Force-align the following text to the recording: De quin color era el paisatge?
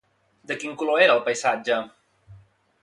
De 0.51 0.57
quin 0.63 0.73
color 0.83 1.03
era 1.03 1.19
el 1.19 1.21
paisatge? 1.29 1.79